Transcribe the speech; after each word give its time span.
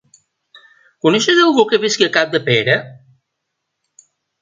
Coneixes 1.07 1.43
algú 1.45 1.67
que 1.73 1.81
visqui 1.85 2.09
a 2.09 2.11
Capdepera? 2.19 2.83